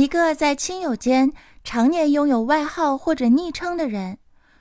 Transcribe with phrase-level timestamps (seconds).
[0.00, 1.30] 一个在亲友间
[1.62, 4.16] 常年拥有外号或者昵称的人，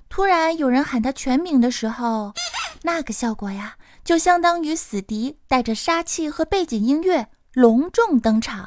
[0.09, 2.33] 突然有人喊他全名的时候，
[2.81, 8.65] 那个效果呀，就相当于死敌带着杀气和背景音乐隆重登场。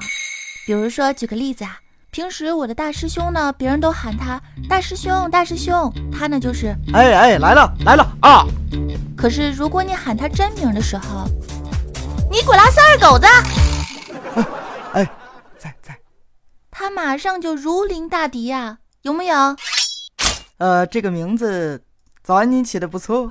[0.67, 1.77] 比如说，举个例子啊，
[2.11, 8.47] 平时我的大师兄呢，别人都喊他大师兄，大师兄，他呢就是哎哎来了来了啊。
[9.15, 11.27] 可是如果你喊他真名的时候，
[12.31, 13.27] 尼古拉斯二狗子，
[16.75, 19.55] 他马上就如临大敌呀，有没有？
[20.57, 21.85] 呃，这个名字，
[22.25, 23.31] 早安，你起的不错。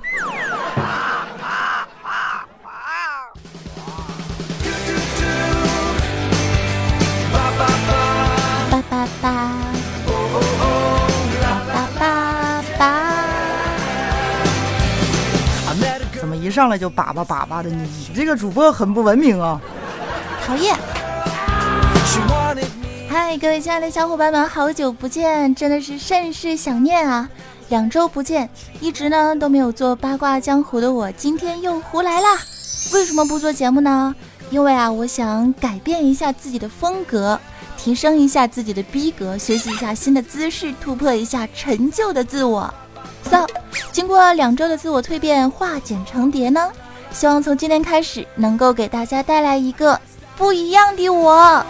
[16.52, 17.70] 上来就叭叭叭叭的？
[17.70, 19.58] 你你这个主播很不文明啊！
[20.44, 20.76] 讨厌。
[23.32, 27.26] 嗨，各位亲爱的小伙伴们，好久不见，真的是甚是想念啊！
[27.70, 28.46] 两周不见，
[28.78, 32.38] 一直呢都没有做八卦江湖的我，今天又胡来啦。
[32.92, 34.14] 为什么不做节目呢？
[34.50, 37.40] 因为啊，我想改变一下自己的风格，
[37.78, 42.72] 提升一下自己的逼格，学习一下新的姿势，突破一下陈旧的自我。
[43.30, 43.46] So，
[43.92, 46.70] 经过两周的自我蜕变，化茧成蝶呢，
[47.10, 49.98] 希望从今天开始能够给大家带来一个
[50.36, 51.64] 不一样的我。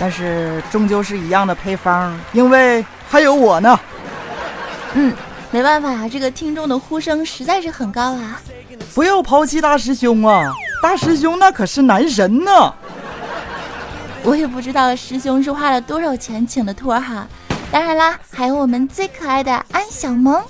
[0.00, 3.78] 但是终究是一样的配方，因为还有我呢。
[4.94, 5.12] 嗯，
[5.50, 8.40] 没办法，这个听众的呼声实在是很高啊！
[8.94, 10.54] 不要抛弃大师兄啊！
[10.82, 12.72] 大师兄那可是男神呢。
[14.22, 17.26] 我也不知道师兄是花了多少钱请的托哈。
[17.70, 20.42] 当然啦，还有我们最可爱的安小萌。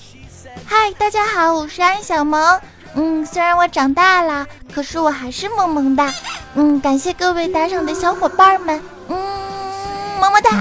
[0.66, 2.60] 嗨，大家好，我是安小萌。
[2.94, 6.12] 嗯，虽然我长大了，可是我还是萌萌哒。
[6.60, 8.80] 嗯，感谢各位打赏的小伙伴们。
[9.06, 9.16] 嗯，
[10.20, 10.60] 么么哒。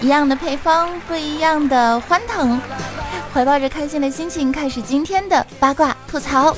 [0.00, 2.58] 一样的配方，不一样的欢腾。
[3.34, 6.56] 怀抱着开心的心情，开始今天的八卦吐槽。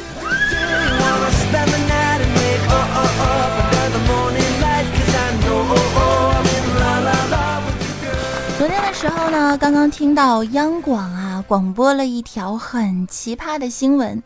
[8.57, 14.23] 昨天的时候呢，刚刚听到央广啊广播了一条很奇葩的新闻，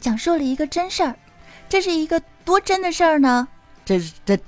[0.00, 1.14] 讲述了一个真事儿。
[1.68, 3.46] 这是一个多真的事儿呢？
[3.84, 4.38] 这这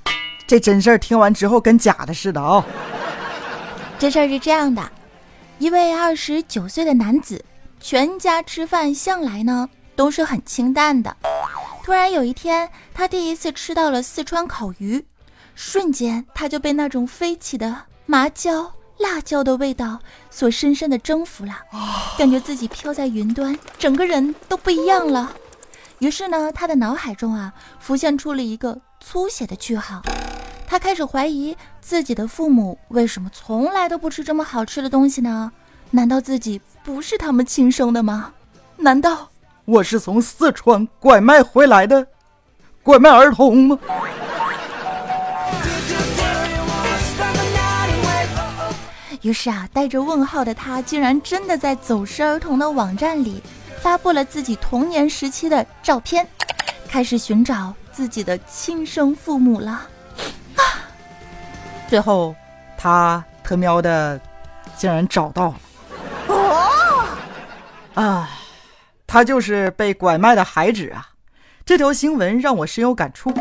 [0.47, 2.65] 这真事儿听完之后跟假的似的啊！
[3.99, 4.91] 这事儿是这样的：
[5.59, 7.43] 一位二十九岁的男子，
[7.79, 11.15] 全家吃饭向来呢都是很清淡的。
[11.83, 15.05] 突然有一天，他第一次吃到了四川烤鱼，
[15.55, 18.73] 瞬间他就被那种飞起的麻椒。
[18.97, 19.97] 辣椒的味道
[20.29, 21.53] 所深深的征服了，
[22.19, 25.33] 感觉自己飘在云端，整个人都不一样了。
[26.01, 30.01] 于是呢，他的脑海中啊浮现出了一个粗写的句号。
[30.65, 35.51] 他开始怀疑自己的父母为什么从来都不吃这么好吃的东西呢？
[35.91, 38.33] 难道自己不是他们亲生的吗？
[38.77, 39.29] 难道
[39.65, 42.07] 我是从四川拐卖回来的
[42.81, 43.77] 拐卖儿童吗？
[49.21, 53.43] 于是啊，带着问号的他，竟然真的在走失儿童的网站里
[53.81, 56.25] 发布了自己童年时期的照片，
[56.87, 59.71] 开始寻找自己的亲生父母了。
[60.55, 60.61] 啊！
[61.89, 62.35] 最后，
[62.77, 64.21] 他特喵的
[64.77, 65.59] 竟然找到了。
[66.27, 67.07] 哦！
[67.95, 68.29] 啊，
[69.07, 71.09] 他就是被拐卖的孩子啊！
[71.65, 73.33] 这条新闻让我深有感触。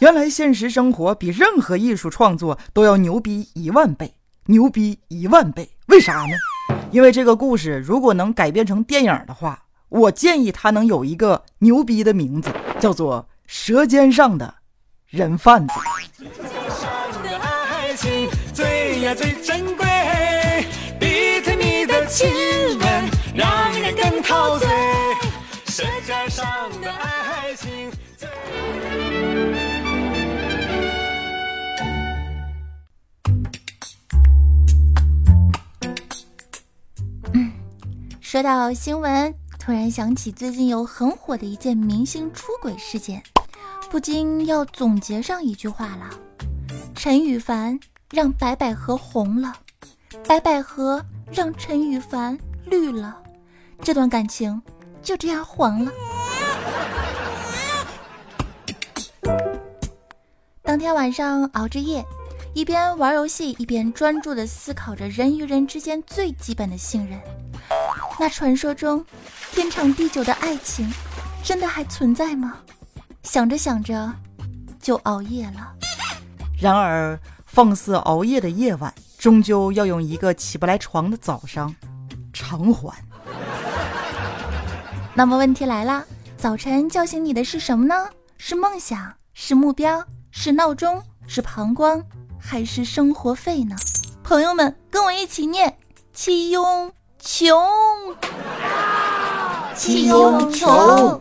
[0.00, 4.12] 原来现实生活比任何艺术创作都要牛逼一万倍。
[4.46, 6.76] 牛逼一万倍，为啥呢？
[6.90, 14.52] 因为这个故事如果能改编成电影的话，我建议他能有一个牛逼的名字，叫做《舌尖上的
[15.06, 15.74] 人贩子》。
[16.18, 19.86] 舌尖上的爱情最呀最珍贵，
[20.98, 22.28] 比甜你的亲
[22.78, 24.68] 吻让人更陶醉。
[25.66, 26.44] 舌尖上
[26.80, 28.28] 的爱情最。
[37.32, 37.52] 嗯，
[38.20, 39.32] 说到新闻。
[39.66, 43.20] 突然想起最近有很火的一件明星出轨事件，
[43.90, 46.08] 不禁要总结上一句话了：
[46.94, 47.76] 陈羽凡
[48.12, 49.52] 让白百合红了，
[50.28, 53.20] 白百合让陈羽凡绿了，
[53.82, 54.62] 这段感情
[55.02, 55.90] 就这样黄了。
[60.62, 62.04] 当天晚上熬着夜，
[62.54, 67.20] 一边玩游戏一边专注的思考着人与人之间最基本的信任。
[68.18, 69.04] 那传说中
[69.52, 70.90] 天长地久的爱情，
[71.42, 72.58] 真的还存在吗？
[73.22, 74.12] 想着想着
[74.80, 75.72] 就熬夜了。
[76.60, 81.74] 然而，放肆熬夜的夜晚，终究要用一个起不来床的早上
[82.32, 82.94] 偿还。
[85.14, 86.04] 那么问题来了，
[86.36, 88.08] 早晨叫醒你的是什么呢？
[88.38, 92.02] 是梦想，是目标，是闹钟，是膀胱，
[92.38, 93.76] 还是生活费呢？
[94.22, 95.78] 朋友们，跟我一起念：
[96.12, 96.90] 气拥
[97.26, 97.60] 穷，
[99.74, 101.20] 气拥穷。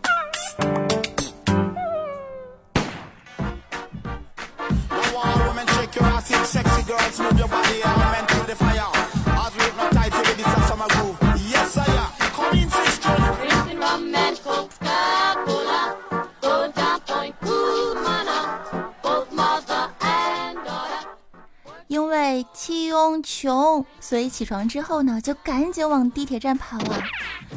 [22.35, 27.01] 因为气拥穷，所以起床之后呢，就赶紧往地铁站跑啊。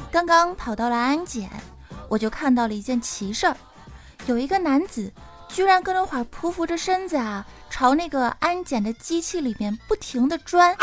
[0.09, 1.51] 刚刚跑到了安检，
[2.09, 3.57] 我就看到了一件奇事儿，
[4.27, 5.13] 有一个男子
[5.49, 10.77] 居然跟着会儿匍匐着身子啊，朝那个安检的机器里面不停的钻。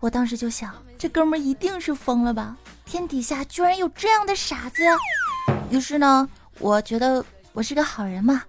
[0.00, 2.56] 我当时就想，这哥们儿一定是疯了吧？
[2.84, 4.82] 天底下居然有这样的傻子！
[5.70, 6.28] 于是呢，
[6.58, 8.42] 我觉得我是个好人嘛，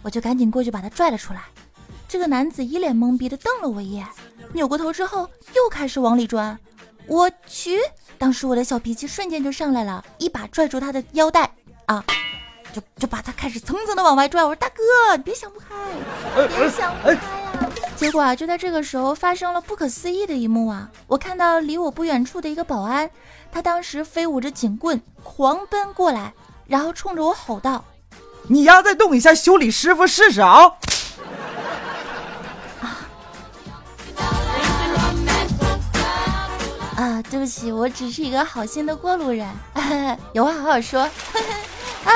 [0.00, 1.42] 我就赶紧过去把他拽了出来。
[2.14, 4.06] 这个男子一脸懵逼的瞪了我一眼，
[4.52, 6.56] 扭过头之后又开始往里钻。
[7.08, 7.80] 我去！
[8.18, 11.52] 当时我的小脾气瞬间就上来了，一把拽住他的腰带
[11.86, 12.04] 啊，
[12.72, 14.44] 就就把他开始层层的往外拽。
[14.44, 15.66] 我说大哥，你别想不开，
[16.56, 17.70] 别想不开呀！
[17.96, 20.88] 结果啊，就在这个时候发生了不可思议的一幕啊！
[21.08, 23.10] 我看到离我不远处的一个保安，
[23.50, 26.32] 他当时飞舞着警棍狂奔过来，
[26.68, 27.84] 然后冲着我吼道
[28.46, 30.70] ：“你丫再动一下修理师傅试试啊！”
[36.96, 39.48] 啊，对不起，我只是一个好心的过路人，
[40.32, 41.00] 有话好好说。
[42.04, 42.12] 啊！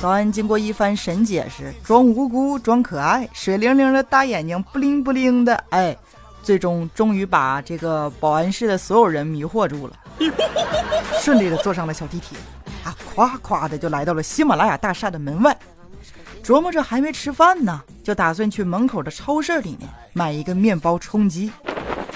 [0.00, 5.96] 早安，经过一番神解释，装无辜，装可爱，水灵灵的大眼睛，不灵不灵的，哎，
[6.42, 9.96] 最终终于把这个保安室的所有人迷惑住了，
[11.20, 12.38] 顺利的坐上了小地铁，
[12.84, 15.56] 啊，夸夸的就来到了喜马拉雅大厦的门外。
[16.46, 21.50] 琢磨着还没吃饭呢，就打算去门口的超市里面买一个面包充饥。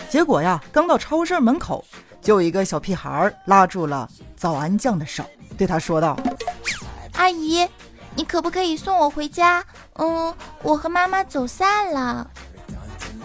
[0.09, 1.85] 结果呀，刚到超市门口，
[2.23, 5.25] 就有一个小屁孩拉住了早安酱的手，
[5.59, 6.17] 对他说道
[7.15, 7.69] ：“阿姨，
[8.15, 9.65] 你可不可以送我回家？
[9.95, 12.31] 嗯，我和妈妈走散了。”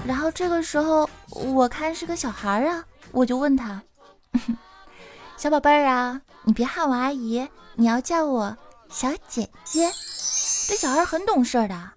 [0.08, 3.80] 然后这个时候，我看是个小孩啊，我就问他
[5.38, 8.58] ：“小宝贝儿啊，你别喊我阿姨，你要叫我
[8.90, 9.88] 小姐姐。”
[10.68, 11.92] 这小孩很懂事的，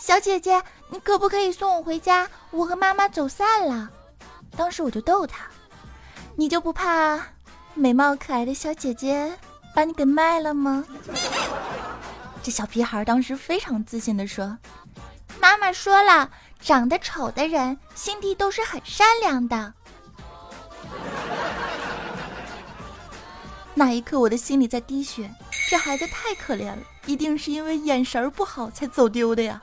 [0.00, 2.28] 小姐姐，你可不可以送我回家？
[2.52, 3.90] 我和妈妈走散了。
[4.56, 5.46] 当时我就逗他，
[6.36, 7.20] 你就不怕
[7.74, 9.36] 美貌可爱的小姐姐
[9.74, 10.84] 把你给卖了吗？
[12.40, 14.56] 这小屁孩当时非常自信的说
[15.40, 16.30] ：“妈妈说了，
[16.60, 19.74] 长得丑的人心地都是很善良的。
[23.74, 25.28] ”那一刻，我的心里在滴血。
[25.68, 29.62] 这孩子太可怜了，一定是因为眼神不好才走丢的呀！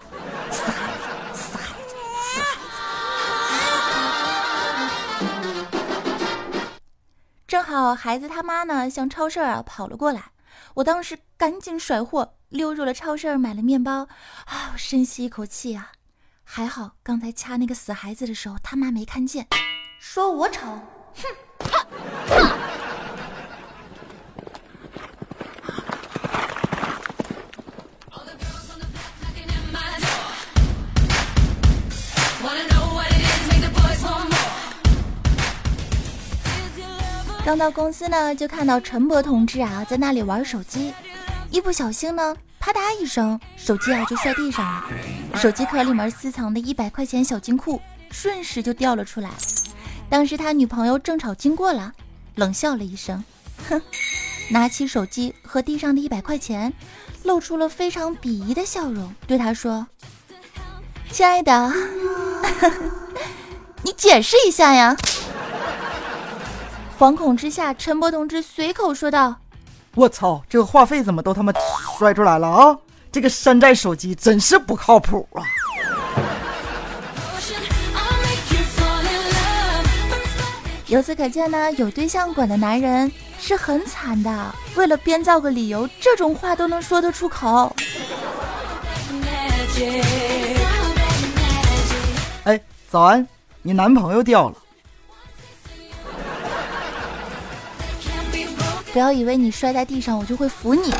[0.52, 1.04] 死孩子，
[1.34, 2.46] 死孩子，死孩
[5.20, 5.26] 子！
[7.48, 10.32] 正好孩子他妈呢向超市啊跑了过来，
[10.76, 14.08] 我当时赶紧甩货，溜入了超市买了面包。
[14.46, 15.92] 啊，深吸一口气啊，
[16.44, 19.48] 还好刚才掐那个死孩子的时候他妈没看见，
[20.00, 20.62] 说我丑，
[21.16, 21.26] 哼！
[37.44, 40.94] 刚到公司呢，就看到陈博同志啊在那里玩手机，
[41.50, 44.84] 一不小心呢，啪嗒一声，手机啊就摔地上了，
[45.36, 47.82] 手机壳里面私藏的一百块钱小金库
[48.12, 49.32] 瞬时就掉了出来。
[50.08, 51.94] 当时他女朋友正巧经过了，
[52.36, 53.24] 冷笑了一声，
[53.68, 53.82] 哼，
[54.52, 56.72] 拿起手机和地上的一百块钱，
[57.24, 59.88] 露出了非常鄙夷的笑容，对他说
[61.12, 61.74] ：“亲爱的，
[63.82, 64.96] 你解释一下呀。”
[67.02, 69.36] 惶恐之下，陈博同志随口说道
[69.98, 71.52] ：“我操，这个话费怎么都他妈
[71.98, 72.78] 摔出来了啊！
[73.12, 75.42] 这个山寨手机真是不靠谱啊！”
[80.86, 84.54] 由此可见呢，有对象管的男人是很惨的。
[84.76, 87.76] 为了编造个理由，这种话都能说得出口。
[92.44, 93.28] 哎，早安，
[93.64, 94.56] 你男朋友掉了。
[98.94, 100.94] 不要以为你摔在地上，我就会扶你。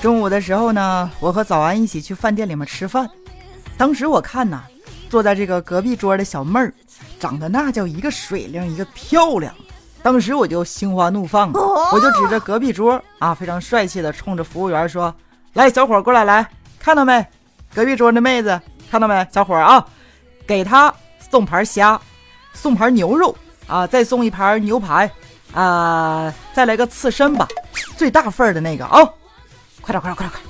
[0.00, 3.08] 中午的时候呢，我和早安一起去饭店里面吃饭。
[3.76, 4.62] 当时我看呐，
[5.08, 6.72] 坐在这个隔壁桌的小妹儿，
[7.20, 9.54] 长得那叫一个水灵，一个漂亮。
[10.02, 15.14] 当时我就心花怒放，我就指着隔壁桌啊，非常帅气的冲着服务员说
[15.54, 16.48] ：“来，小伙过来，来
[16.78, 17.24] 看到没？
[17.74, 18.60] 隔壁桌那妹子
[18.90, 19.26] 看到没？
[19.32, 19.84] 小伙啊，
[20.48, 20.92] 给他
[21.30, 22.00] 送盘虾，
[22.54, 23.36] 送盘牛肉
[23.66, 25.08] 啊，再送一盘牛排
[25.52, 27.46] 啊，再来个刺身吧，
[27.98, 29.06] 最大份的那个啊。”
[29.82, 30.40] 快点，快点，快点，快！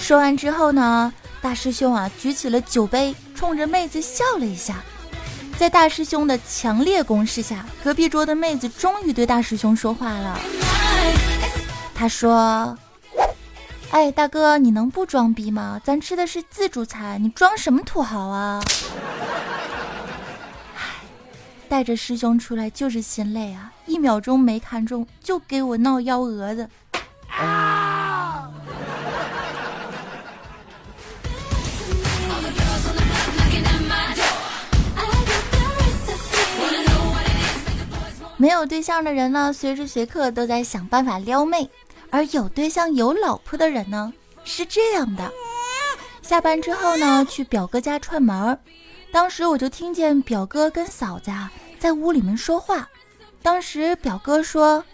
[0.00, 4.76] 说完之后呢，大师兄啊举起了酒杯，冲着妹子笑了一下。
[5.58, 10.38] 在大师兄的强烈攻势下，隔壁桌的妹子终于对大师兄说话了。
[11.94, 12.76] 他说
[13.90, 15.80] ：“哎，大哥，你能不装逼吗？
[15.82, 18.60] 咱吃的是自助餐，你装什么土豪啊？”
[21.68, 23.72] 带着师兄出来就是心累啊！
[23.86, 26.68] 一秒钟没看中就给我闹幺蛾子。
[38.38, 41.68] 没有对象的人呢，随时随刻都在想办法撩妹；
[42.10, 44.12] 而有对象有老婆的人呢，
[44.44, 45.30] 是这样的：
[46.22, 48.58] 下班之后呢，去表哥家串门
[49.12, 52.88] 当时我就听见表哥跟嫂子啊在屋里面说话。
[53.42, 54.84] 当时表哥说：“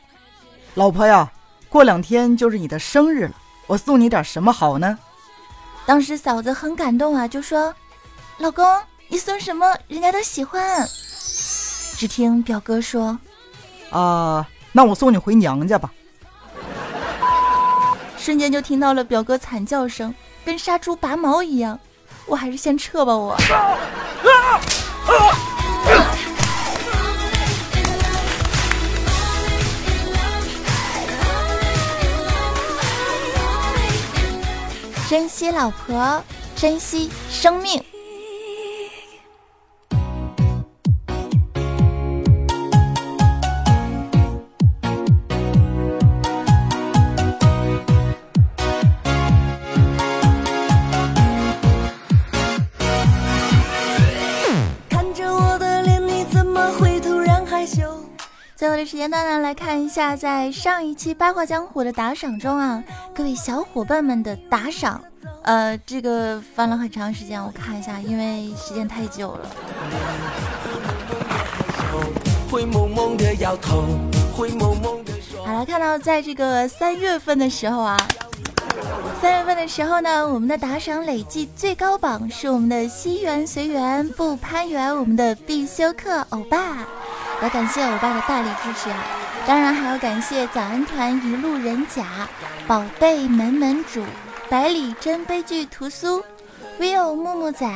[0.74, 1.32] 老婆呀，
[1.68, 3.34] 过两天就是你的生日了，
[3.66, 4.98] 我送你点什么好呢？”
[5.86, 7.74] 当时嫂子很感动啊，就说
[8.38, 8.64] ：“老公，
[9.08, 10.86] 你送什么人家都喜欢。”
[11.96, 13.18] 只听表哥说。
[13.90, 15.92] 啊，那我送你回娘家吧。
[18.22, 20.14] 瞬间就听到了表哥惨叫声，
[20.44, 21.76] 跟杀猪拔毛一样。
[22.24, 23.36] 我还是先撤吧，我。
[35.10, 36.22] 珍惜老婆，
[36.54, 37.84] 珍惜生命。
[58.92, 62.84] 时间段呢，来看一下在上一期八卦江湖的打赏中啊，
[63.14, 65.02] 各位小伙伴们的打赏，
[65.44, 69.48] 呃，这个翻了很长时间，我看一下，因为时间太久了。
[75.42, 77.96] 好了，看到在这个三月份的时候啊，
[79.22, 86.86] 三月份的时候呢，我们的打赏累计最高榜是我们的西园随缘不攀缘，我们的必修课欧巴。
[87.42, 89.04] 要感谢欧巴的大力支持啊！
[89.44, 92.28] 当然还要感谢早安团一路人甲、
[92.68, 94.04] 宝贝门门主、
[94.48, 96.22] 百里真悲剧屠苏、
[96.78, 97.66] Will 木木仔，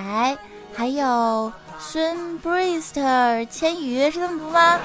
[0.72, 4.78] 还有孙 Brister 千羽是这么读吗？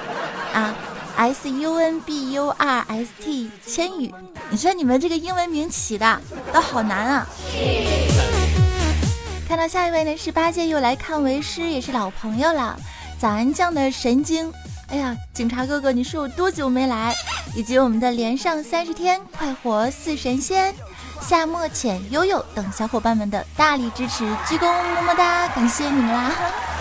[0.52, 0.74] 啊
[1.16, 4.12] ，S U N B U R S T 千羽，
[4.50, 6.20] 你说你们这个英文名起的
[6.52, 7.26] 都好难啊！
[9.46, 12.76] 看到下一位呢是八戒又来看为师，也是老朋友了。
[13.20, 14.52] 早安酱的神经。
[14.92, 17.14] 哎呀，警察哥哥，你是有多久没来？
[17.56, 20.74] 以及我们的连上三十天、快活似神仙、
[21.22, 26.30] 夏末浅悠悠等小伙伴们的大力支持，鞠躬么么哒，感谢你们啦！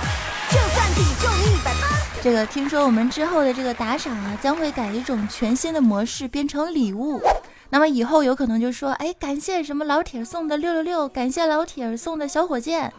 [0.52, 1.88] 就算体重一百八，
[2.22, 7.22] 这个听说我们之后的这个打赏啊，将会改一种全新的模式，变成礼物。
[7.70, 12.92] 那么以后有可能就说，哎，感谢什么老铁送的六六六，感谢老铁送的小火箭，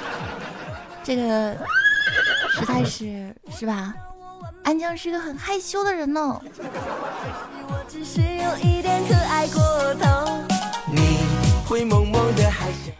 [1.02, 1.56] 这个
[2.50, 3.94] 实在是是吧？
[4.70, 6.40] 安江是个很害羞的人呢。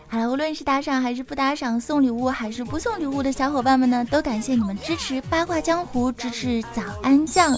[0.09, 7.53] 好了，无论是打赏还是不打赏，送礼物还是不送礼物的小伙伴们呢，都感谢你们支持八卦江湖，支持早安酱，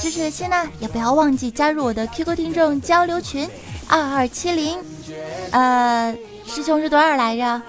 [0.00, 3.50] 支持的亲呢，也不要忘记加入我的 QQ 听众交流群
[3.88, 4.78] 二二七零，
[5.50, 7.62] 呃，师兄是多少来着？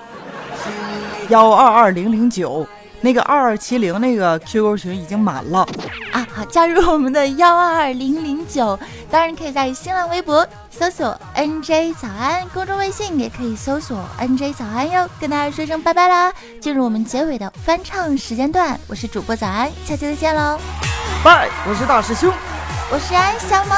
[1.29, 2.67] 幺二二零零九。
[3.05, 5.59] 那个二二七零那个 QQ 群已经满了
[6.11, 6.25] 啊！
[6.33, 8.77] 好，加入我们的幺二二零零九，
[9.11, 15.07] 当然可以在新浪微博搜索 NJ 早安，公众微信也可以搜索 NJ 早安哟。
[15.19, 20.59] 跟大家说声拜拜啦，进入我们结尾的翻唱时间段，我是主播早安，下期再见喽！
[21.23, 22.33] 拜，我是大师兄，
[22.91, 23.75] 我是安小萌。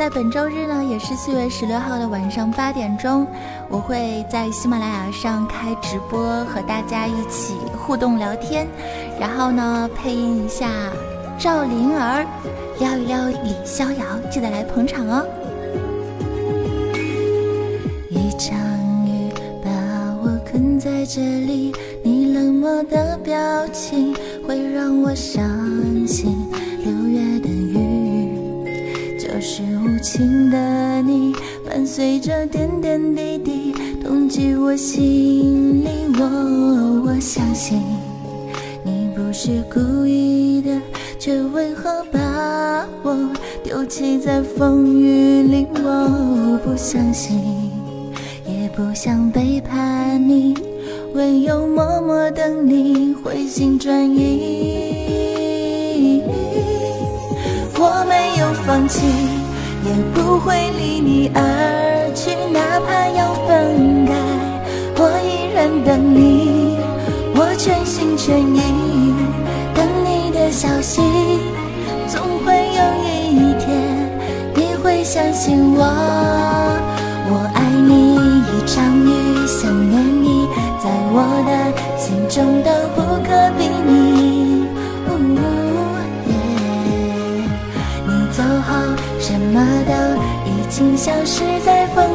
[0.00, 3.26] 在本周日呢，也是四月十六号的晚上八点钟，
[3.68, 8.66] 我会在喜马拉雅上开直播，和大家一起互动聊天，
[9.20, 10.70] 然后呢配音一下
[11.38, 12.24] 赵灵儿，
[12.78, 15.26] 撩一撩李逍遥，记得来捧场哦。
[18.08, 18.56] 一场
[19.06, 19.30] 雨
[19.62, 19.70] 把
[20.22, 23.36] 我困在这里，你冷漠的表
[23.68, 24.14] 情
[24.48, 25.44] 会让我伤
[26.06, 26.38] 心。
[29.82, 31.34] 无情的你，
[31.66, 33.72] 伴随着点点滴滴，
[34.02, 35.88] 痛击我心里。
[36.18, 37.82] 我我相信
[38.84, 40.78] 你不是故意的，
[41.18, 42.20] 却为何把
[43.02, 43.16] 我
[43.64, 45.66] 丢弃在风雨里？
[45.76, 47.40] 我不相信。
[48.46, 50.54] 也不想背叛你，
[51.14, 54.90] 唯有默默等你回心转意。
[57.76, 59.00] 我没有放弃，
[59.84, 64.12] 也不会离你而去，哪怕要分开，
[64.96, 66.78] 我依然等你。
[67.34, 69.14] 我全心全意
[69.74, 71.00] 等你的消息，
[72.06, 73.68] 总会有一天
[74.54, 75.82] 你会相信我，
[77.30, 78.20] 我爱你。
[78.52, 80.46] 一场雨，想念你，
[80.82, 81.50] 在我的
[81.98, 82.70] 心中都
[90.70, 92.09] 情消失在风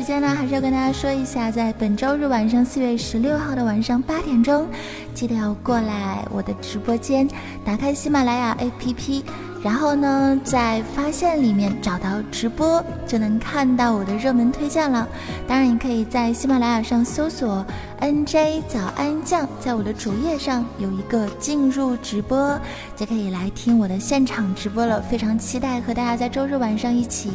[0.00, 4.66] 时间呢，还是要跟大家说一下，在本周日晚上四月十六号的晚上八点钟，
[5.12, 7.28] 记得要过来我的直播间，
[7.66, 9.22] 打开喜马拉雅 APP，
[9.62, 15.06] 然后呢，在发现里面找到直播，就能看到我的热门推荐了。
[15.46, 17.62] 当然，你可以在喜马拉雅上搜索
[18.00, 22.58] NJ 早安酱，在我的主页上有一个进入直播，
[22.96, 25.02] 就可以来听我的现场直播了。
[25.02, 27.30] 非常期待和大家在周日晚上一起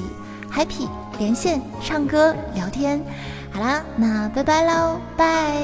[0.51, 0.87] happy。
[1.17, 3.01] 连线、唱歌、聊天，
[3.49, 5.55] 好啦，那拜拜喽，拜。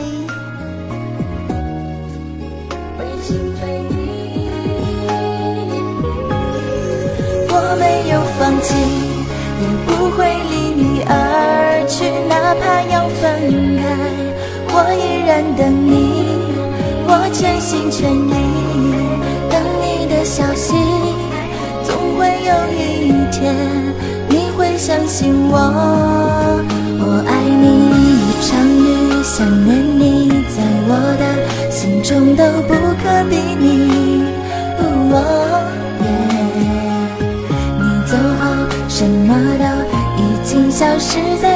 [7.49, 8.73] 我没有放弃，
[9.59, 13.83] 也不会离你而去，哪怕要分开，
[14.73, 16.47] 我依然等你，
[17.07, 18.29] 我全心全意
[19.49, 20.73] 等你的消息，
[21.83, 23.80] 总会有一天。
[24.81, 25.53] 相信我，
[26.97, 27.63] 我爱你。
[28.17, 30.57] 一场雨，想念你，在
[30.89, 31.23] 我的
[31.69, 34.23] 心中都不可比拟。
[37.77, 38.43] 你走后，
[38.89, 39.63] 什么都
[40.17, 41.50] 已经消失在。